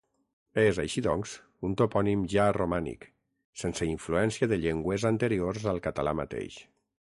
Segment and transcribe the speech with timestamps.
[0.61, 1.33] És, així doncs,
[1.69, 3.05] un topònim ja romànic,
[3.65, 6.61] sense influència de llengües anteriors al català mateix.